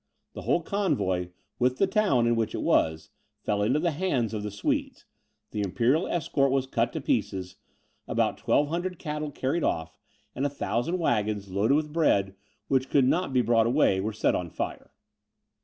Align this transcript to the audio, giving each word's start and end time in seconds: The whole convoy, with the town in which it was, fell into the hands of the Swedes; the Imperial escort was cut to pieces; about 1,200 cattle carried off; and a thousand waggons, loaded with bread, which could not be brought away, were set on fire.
The 0.33 0.41
whole 0.41 0.63
convoy, 0.63 1.29
with 1.59 1.77
the 1.77 1.85
town 1.85 2.25
in 2.25 2.35
which 2.35 2.55
it 2.55 2.63
was, 2.63 3.11
fell 3.43 3.61
into 3.61 3.77
the 3.79 3.91
hands 3.91 4.33
of 4.33 4.41
the 4.41 4.49
Swedes; 4.49 5.05
the 5.51 5.61
Imperial 5.61 6.07
escort 6.07 6.49
was 6.49 6.65
cut 6.65 6.91
to 6.93 7.01
pieces; 7.01 7.57
about 8.07 8.39
1,200 8.39 8.97
cattle 8.97 9.29
carried 9.29 9.63
off; 9.63 9.99
and 10.33 10.43
a 10.43 10.49
thousand 10.49 10.97
waggons, 10.97 11.49
loaded 11.51 11.75
with 11.75 11.93
bread, 11.93 12.33
which 12.67 12.89
could 12.89 13.05
not 13.05 13.31
be 13.31 13.41
brought 13.43 13.67
away, 13.67 14.01
were 14.01 14.11
set 14.11 14.33
on 14.33 14.49
fire. 14.49 14.89